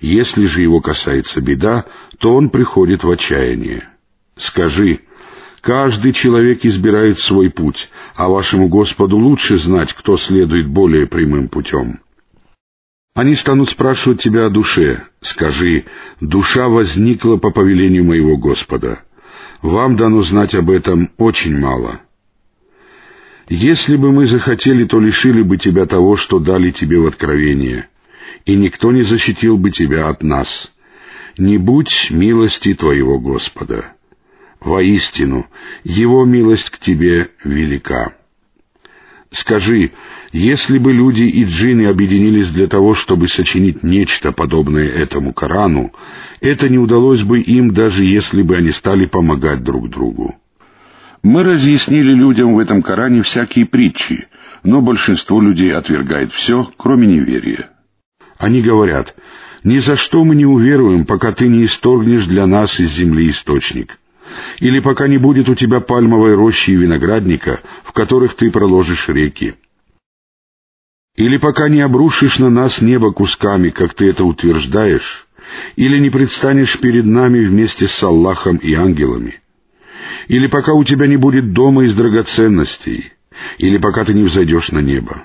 Если 0.00 0.44
же 0.44 0.60
его 0.60 0.82
касается 0.82 1.40
беда, 1.40 1.86
то 2.18 2.36
он 2.36 2.50
приходит 2.50 3.04
в 3.04 3.10
отчаяние. 3.10 3.88
Скажи, 4.36 5.00
каждый 5.62 6.12
человек 6.12 6.62
избирает 6.66 7.20
свой 7.20 7.48
путь, 7.48 7.88
а 8.16 8.28
вашему 8.28 8.68
Господу 8.68 9.16
лучше 9.16 9.56
знать, 9.56 9.94
кто 9.94 10.18
следует 10.18 10.66
более 10.66 11.06
прямым 11.06 11.48
путем. 11.48 12.00
Они 13.18 13.34
станут 13.34 13.68
спрашивать 13.68 14.22
тебя 14.22 14.46
о 14.46 14.48
душе. 14.48 15.02
Скажи, 15.22 15.86
душа 16.20 16.68
возникла 16.68 17.36
по 17.36 17.50
повелению 17.50 18.04
моего 18.04 18.36
Господа. 18.36 19.00
Вам 19.60 19.96
дано 19.96 20.22
знать 20.22 20.54
об 20.54 20.70
этом 20.70 21.10
очень 21.16 21.58
мало. 21.58 22.00
Если 23.48 23.96
бы 23.96 24.12
мы 24.12 24.26
захотели, 24.26 24.84
то 24.84 25.00
лишили 25.00 25.42
бы 25.42 25.56
тебя 25.56 25.86
того, 25.86 26.14
что 26.14 26.38
дали 26.38 26.70
тебе 26.70 27.00
в 27.00 27.08
откровение, 27.08 27.88
и 28.44 28.54
никто 28.54 28.92
не 28.92 29.02
защитил 29.02 29.58
бы 29.58 29.72
тебя 29.72 30.08
от 30.10 30.22
нас. 30.22 30.70
Не 31.36 31.58
будь 31.58 32.12
милости 32.12 32.72
твоего 32.72 33.18
Господа. 33.18 33.94
Воистину, 34.60 35.48
Его 35.82 36.24
милость 36.24 36.70
к 36.70 36.78
тебе 36.78 37.30
велика. 37.42 38.12
Скажи, 39.30 39.92
если 40.32 40.78
бы 40.78 40.92
люди 40.92 41.22
и 41.22 41.44
джинны 41.44 41.86
объединились 41.86 42.50
для 42.50 42.66
того, 42.66 42.94
чтобы 42.94 43.28
сочинить 43.28 43.82
нечто 43.82 44.32
подобное 44.32 44.88
этому 44.88 45.34
Корану, 45.34 45.92
это 46.40 46.68
не 46.68 46.78
удалось 46.78 47.22
бы 47.22 47.40
им, 47.40 47.72
даже 47.72 48.04
если 48.04 48.42
бы 48.42 48.56
они 48.56 48.70
стали 48.70 49.04
помогать 49.04 49.62
друг 49.62 49.90
другу. 49.90 50.34
Мы 51.22 51.42
разъяснили 51.42 52.12
людям 52.12 52.54
в 52.54 52.58
этом 52.58 52.82
Коране 52.82 53.22
всякие 53.22 53.66
притчи, 53.66 54.28
но 54.62 54.80
большинство 54.80 55.42
людей 55.42 55.74
отвергает 55.74 56.32
все, 56.32 56.70
кроме 56.76 57.06
неверия. 57.06 57.70
Они 58.38 58.62
говорят, 58.62 59.14
«Ни 59.64 59.78
за 59.78 59.96
что 59.96 60.24
мы 60.24 60.36
не 60.36 60.46
уверуем, 60.46 61.04
пока 61.04 61.32
ты 61.32 61.48
не 61.48 61.64
исторгнешь 61.64 62.26
для 62.26 62.46
нас 62.46 62.78
из 62.78 62.92
земли 62.92 63.30
источник, 63.30 63.98
или 64.58 64.80
пока 64.80 65.08
не 65.08 65.18
будет 65.18 65.48
у 65.48 65.54
тебя 65.54 65.80
пальмовой 65.80 66.34
рощи 66.34 66.70
и 66.70 66.76
виноградника, 66.76 67.60
в 67.84 67.92
которых 67.92 68.36
ты 68.36 68.50
проложишь 68.50 69.08
реки, 69.08 69.54
или 71.16 71.36
пока 71.38 71.68
не 71.68 71.80
обрушишь 71.80 72.38
на 72.38 72.50
нас 72.50 72.80
небо 72.80 73.12
кусками, 73.12 73.70
как 73.70 73.94
ты 73.94 74.10
это 74.10 74.24
утверждаешь, 74.24 75.26
или 75.76 75.98
не 75.98 76.10
предстанешь 76.10 76.78
перед 76.78 77.06
нами 77.06 77.44
вместе 77.44 77.88
с 77.88 78.02
Аллахом 78.02 78.56
и 78.56 78.74
ангелами» 78.74 79.40
или 80.28 80.46
пока 80.46 80.74
у 80.74 80.84
тебя 80.84 81.06
не 81.06 81.16
будет 81.16 81.52
дома 81.52 81.84
из 81.84 81.94
драгоценностей, 81.94 83.12
или 83.58 83.78
пока 83.78 84.04
ты 84.04 84.14
не 84.14 84.24
взойдешь 84.24 84.70
на 84.70 84.80
небо. 84.80 85.24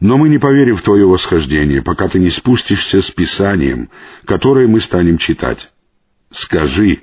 Но 0.00 0.18
мы 0.18 0.28
не 0.28 0.38
поверим 0.38 0.76
в 0.76 0.82
твое 0.82 1.06
восхождение, 1.06 1.82
пока 1.82 2.08
ты 2.08 2.18
не 2.18 2.30
спустишься 2.30 3.02
с 3.02 3.10
Писанием, 3.10 3.88
которое 4.24 4.66
мы 4.66 4.80
станем 4.80 5.18
читать. 5.18 5.70
Скажи, 6.32 7.02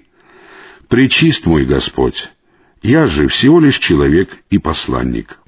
«Пречист 0.89 1.45
мой 1.45 1.65
Господь, 1.65 2.30
я 2.82 3.08
же 3.08 3.28
всего 3.28 3.60
лишь 3.60 3.78
человек 3.78 4.39
и 4.49 4.58
посланник». 4.58 5.39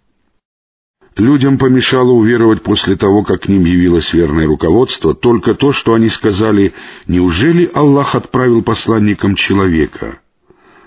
Людям 1.17 1.58
помешало 1.58 2.12
уверовать 2.12 2.63
после 2.63 2.95
того, 2.95 3.23
как 3.23 3.41
к 3.41 3.47
ним 3.49 3.65
явилось 3.65 4.13
верное 4.13 4.45
руководство, 4.45 5.13
только 5.13 5.56
то, 5.56 5.73
что 5.73 5.93
они 5.93 6.08
сказали, 6.08 6.73
«Неужели 7.08 7.69
Аллах 7.73 8.15
отправил 8.15 8.62
посланникам 8.62 9.36
человека?» 9.36 10.19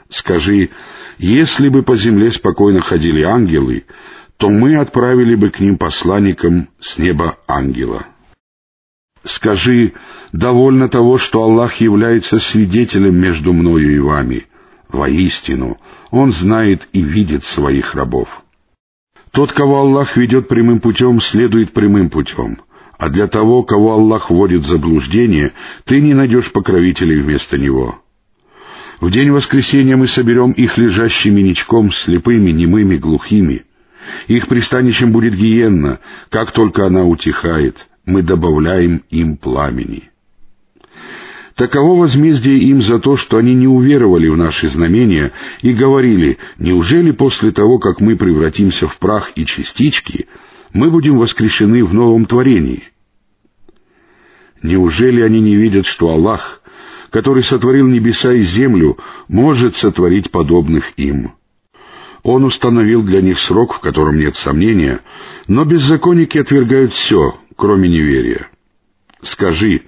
Скажи, 0.09 0.71
если 1.19 1.69
бы 1.69 1.83
по 1.83 1.97
земле 1.97 2.31
спокойно 2.31 2.81
ходили 2.81 3.23
ангелы, 3.23 3.85
то 4.37 4.49
мы 4.51 4.77
отправили 4.77 5.35
бы 5.35 5.51
к 5.51 5.59
ним 5.59 5.79
посланникам 5.79 6.69
с 6.81 6.97
неба 6.99 7.39
ангела. 7.49 8.07
Скажи, 9.25 9.95
довольно 10.33 10.89
того, 10.89 11.17
что 11.17 11.43
Аллах 11.43 11.77
является 11.77 12.39
свидетелем 12.39 13.17
между 13.17 13.53
мною 13.53 13.95
и 13.95 13.99
вами. 13.99 14.47
Воистину, 14.89 15.79
Он 16.11 16.31
знает 16.31 16.89
и 16.93 17.01
видит 17.01 17.43
своих 17.45 17.95
рабов. 17.95 18.29
Тот, 19.31 19.53
кого 19.53 19.79
Аллах 19.81 20.17
ведет 20.17 20.47
прямым 20.47 20.79
путем, 20.81 21.21
следует 21.21 21.73
прямым 21.73 22.11
путем, 22.11 22.59
а 22.99 23.09
для 23.09 23.27
того, 23.27 23.65
кого 23.65 23.95
Аллах 23.95 24.31
вводит 24.31 24.63
в 24.63 24.67
заблуждение, 24.67 25.53
ты 25.85 26.01
не 26.01 26.15
найдешь 26.15 26.53
покровителей 26.53 27.21
вместо 27.21 27.59
него. 27.59 27.99
В 29.01 29.11
день 29.11 29.31
воскресения 29.31 29.97
мы 29.97 30.07
соберем 30.07 30.53
их 30.53 30.79
лежащими 30.79 31.41
ничком, 31.41 31.91
слепыми, 31.91 32.51
немыми, 32.51 32.97
глухими. 32.97 33.65
Их 34.29 34.47
пристанищем 34.49 35.11
будет 35.13 35.35
гиенна, 35.35 35.99
как 36.29 36.53
только 36.53 36.87
она 36.87 37.05
утихает, 37.05 37.89
мы 38.05 38.23
добавляем 38.23 39.03
им 39.11 39.37
пламени. 39.37 40.11
Таково 41.55 42.01
возмездие 42.01 42.59
им 42.59 42.83
за 42.83 42.99
то, 42.99 43.17
что 43.17 43.37
они 43.37 43.55
не 43.55 43.69
уверовали 43.69 44.29
в 44.29 44.37
наши 44.37 44.69
знамения 44.69 45.31
и 45.63 45.73
говорили, 45.73 46.39
неужели 46.59 47.13
после 47.13 47.53
того, 47.53 47.79
как 47.79 48.01
мы 48.01 48.17
превратимся 48.17 48.89
в 48.89 48.99
прах 48.99 49.33
и 49.37 49.47
частички, 49.47 50.27
мы 50.73 50.91
будем 50.91 51.19
воскрешены 51.19 51.85
в 51.85 51.95
новом 51.95 52.27
творении? 52.27 52.83
Неужели 54.63 55.21
они 55.21 55.41
не 55.41 55.55
видят, 55.55 55.87
что 55.87 56.09
Аллах— 56.09 56.61
который 57.15 57.45
сотворил 57.45 57.87
небеса 57.87 58.33
и 58.33 58.41
землю, 58.41 58.99
может 59.29 59.77
сотворить 59.77 60.33
подобных 60.33 60.99
им. 60.99 61.35
Он 62.25 62.43
установил 62.43 63.05
для 63.05 63.23
них 63.23 63.39
срок, 63.39 63.75
в 63.75 63.79
котором 63.79 64.19
нет 64.19 64.35
сомнения, 64.35 64.99
но 65.47 65.65
беззаконники 65.65 66.39
отвергают 66.39 66.93
все, 66.93 67.37
кроме 67.57 67.89
неверия. 67.89 68.49
Скажи, 69.23 69.83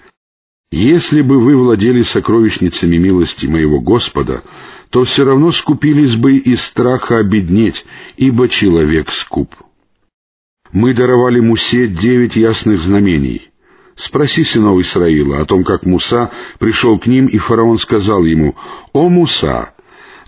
если 0.71 1.23
бы 1.23 1.41
вы 1.41 1.57
владели 1.57 2.03
сокровищницами 2.03 2.97
милости 2.97 3.47
моего 3.47 3.81
Господа, 3.81 4.43
то 4.91 5.05
все 5.05 5.25
равно 5.25 5.53
скупились 5.53 6.17
бы 6.17 6.37
из 6.37 6.63
страха 6.63 7.19
обеднеть, 7.19 7.85
ибо 8.17 8.49
человек 8.49 9.11
скуп. 9.11 9.55
Мы 10.73 10.95
даровали 10.95 11.41
Мусе 11.41 11.87
девять 11.87 12.37
ясных 12.37 12.83
знамений— 12.83 13.51
Спроси 13.97 14.45
сынов 14.45 14.79
Исраила 14.81 15.41
о 15.41 15.47
том, 15.47 15.65
как 15.65 15.87
Муса 15.87 16.31
пришел 16.59 16.99
к 16.99 17.07
ним, 17.07 17.27
и 17.27 17.39
фараон 17.39 17.79
сказал 17.79 18.25
ему, 18.25 18.55
«О, 18.93 19.09
Муса, 19.09 19.73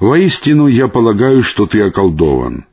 воистину 0.01 0.67
я 0.67 0.89
полагаю, 0.89 1.43
что 1.43 1.67
ты 1.67 1.83
околдован». 1.83 2.65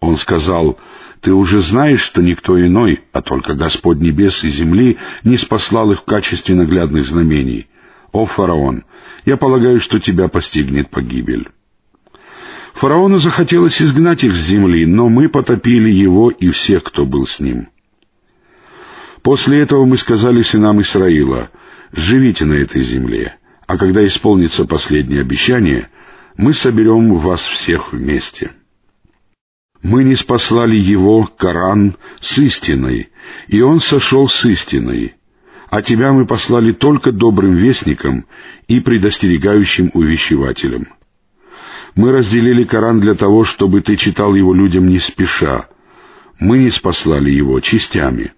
Он 0.00 0.16
сказал, 0.16 0.78
Ты 1.24 1.32
уже 1.32 1.60
знаешь, 1.60 2.02
что 2.02 2.20
никто 2.20 2.60
иной, 2.60 3.00
а 3.10 3.22
только 3.22 3.54
Господь 3.54 3.98
небес 3.98 4.44
и 4.44 4.50
земли, 4.50 4.98
не 5.24 5.38
спаслал 5.38 5.90
их 5.90 6.02
в 6.02 6.04
качестве 6.04 6.54
наглядных 6.54 7.06
знамений. 7.06 7.66
О, 8.12 8.26
фараон, 8.26 8.84
я 9.24 9.38
полагаю, 9.38 9.80
что 9.80 9.98
тебя 9.98 10.28
постигнет 10.28 10.90
погибель. 10.90 11.48
Фараону 12.74 13.20
захотелось 13.20 13.80
изгнать 13.80 14.22
их 14.22 14.34
с 14.34 14.46
земли, 14.46 14.84
но 14.84 15.08
мы 15.08 15.30
потопили 15.30 15.90
его 15.90 16.30
и 16.30 16.50
всех, 16.50 16.82
кто 16.84 17.06
был 17.06 17.26
с 17.26 17.40
ним. 17.40 17.68
После 19.22 19.60
этого 19.60 19.86
мы 19.86 19.96
сказали 19.96 20.42
сынам 20.42 20.82
Исраила, 20.82 21.48
«Живите 21.90 22.44
на 22.44 22.52
этой 22.52 22.82
земле, 22.82 23.38
а 23.66 23.78
когда 23.78 24.06
исполнится 24.06 24.66
последнее 24.66 25.22
обещание, 25.22 25.88
мы 26.36 26.52
соберем 26.52 27.14
вас 27.16 27.40
всех 27.40 27.94
вместе». 27.94 28.50
Мы 29.84 30.02
не 30.02 30.14
спаслали 30.14 30.76
его, 30.76 31.30
Коран, 31.36 31.98
с 32.18 32.38
истиной, 32.38 33.10
и 33.48 33.60
он 33.60 33.80
сошел 33.80 34.28
с 34.28 34.44
истиной, 34.46 35.14
а 35.68 35.82
тебя 35.82 36.14
мы 36.14 36.24
послали 36.24 36.72
только 36.72 37.12
добрым 37.12 37.54
вестником 37.56 38.24
и 38.66 38.80
предостерегающим 38.80 39.90
увещевателем. 39.92 40.88
Мы 41.94 42.12
разделили 42.12 42.64
Коран 42.64 42.98
для 43.00 43.14
того, 43.14 43.44
чтобы 43.44 43.82
ты 43.82 43.96
читал 43.96 44.34
его 44.34 44.54
людям 44.54 44.88
не 44.88 44.98
спеша. 44.98 45.68
Мы 46.38 46.60
не 46.60 46.70
спаслали 46.70 47.30
его 47.30 47.60
частями. 47.60 48.32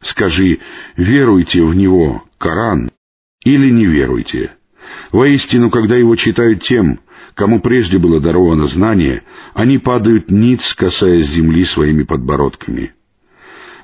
Скажи, 0.00 0.60
веруйте 0.96 1.62
в 1.62 1.74
него, 1.76 2.24
Коран, 2.38 2.92
или 3.44 3.68
не 3.68 3.84
веруйте. 3.84 4.52
Воистину, 5.12 5.68
когда 5.68 5.96
его 5.96 6.16
читают 6.16 6.62
тем, 6.62 7.00
кому 7.36 7.60
прежде 7.60 7.98
было 7.98 8.18
даровано 8.18 8.66
знание, 8.66 9.22
они 9.52 9.78
падают 9.78 10.30
ниц, 10.30 10.74
касаясь 10.74 11.26
земли 11.26 11.64
своими 11.64 12.02
подбородками. 12.02 12.94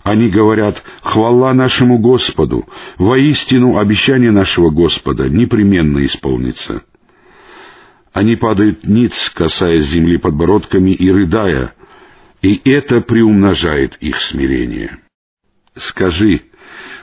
Они 0.03 0.29
говорят 0.31 0.83
«Хвала 1.03 1.53
нашему 1.53 1.99
Господу! 1.99 2.67
Воистину 2.97 3.79
обещание 3.79 4.33
нашего 4.33 4.71
Господа 4.71 5.29
непременно 5.29 6.05
исполнится». 6.05 6.83
Они 8.13 8.37
падают 8.37 8.87
ниц, 8.87 9.31
касаясь 9.35 9.87
земли 9.87 10.17
подбородками 10.17 10.91
и 10.91 11.11
рыдая, 11.11 11.75
и 12.41 12.61
это 12.65 13.01
приумножает 13.01 13.97
их 14.01 14.17
смирение. 14.17 14.99
Скажи, 15.77 16.43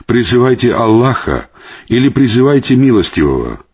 призывайте 0.06 0.72
Аллаха 0.72 1.48
или 1.88 2.08
призывайте 2.08 2.76
милостивого. 2.76 3.64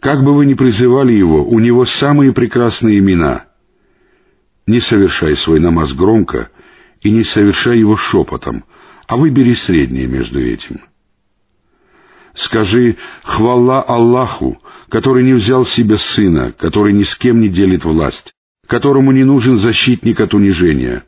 Как 0.00 0.24
бы 0.24 0.34
вы 0.34 0.46
ни 0.46 0.54
призывали 0.54 1.12
его, 1.12 1.44
у 1.44 1.58
него 1.58 1.84
самые 1.84 2.32
прекрасные 2.32 2.98
имена. 2.98 3.46
Не 4.66 4.80
совершай 4.80 5.36
свой 5.36 5.60
намаз 5.60 5.92
громко 5.92 6.50
и 7.02 7.10
не 7.10 7.22
совершай 7.22 7.78
его 7.78 7.96
шепотом, 7.96 8.64
а 9.06 9.16
выбери 9.16 9.52
среднее 9.52 10.06
между 10.06 10.40
этим. 10.40 10.80
Скажи 12.34 12.96
«Хвала 13.24 13.82
Аллаху, 13.82 14.62
который 14.88 15.24
не 15.24 15.34
взял 15.34 15.66
себе 15.66 15.98
сына, 15.98 16.52
который 16.52 16.94
ни 16.94 17.02
с 17.02 17.14
кем 17.16 17.40
не 17.40 17.48
делит 17.48 17.84
власть, 17.84 18.32
которому 18.66 19.12
не 19.12 19.24
нужен 19.24 19.58
защитник 19.58 20.20
от 20.20 20.32
унижения, 20.32 21.04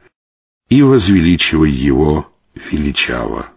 и 0.69 0.83
возвеличивай 0.83 1.71
его 1.71 2.31
величаво». 2.71 3.52